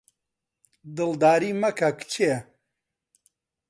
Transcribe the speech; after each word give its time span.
دڵداری 0.95 1.51
مەکە 1.61 1.89
کچێ 1.97 2.33